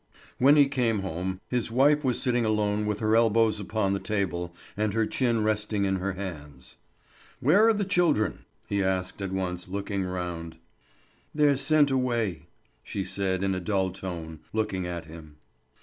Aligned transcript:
When 0.39 0.55
he 0.55 0.67
came 0.67 1.01
home, 1.01 1.41
his 1.47 1.71
wife 1.71 2.03
was 2.03 2.19
sitting 2.19 2.43
alone 2.43 2.87
with 2.87 3.01
her 3.01 3.15
elbows 3.15 3.59
upon 3.59 3.93
the 3.93 3.99
table 3.99 4.51
and 4.75 4.95
her 4.95 5.05
chin 5.05 5.43
resting 5.43 5.85
in 5.85 5.97
her 5.97 6.13
hands. 6.13 6.77
"Where 7.39 7.67
are 7.67 7.71
the 7.73 7.85
children?" 7.85 8.45
he 8.65 8.81
asked 8.83 9.21
at 9.21 9.31
once, 9.31 9.67
looking 9.67 10.03
round. 10.03 10.57
"They're 11.35 11.55
sent 11.55 11.91
away," 11.91 12.47
she 12.81 13.03
said 13.03 13.43
in 13.43 13.53
a 13.53 13.59
dull 13.59 13.91
tone, 13.91 14.39
looking 14.53 14.87
at 14.87 15.05
him. 15.05 15.35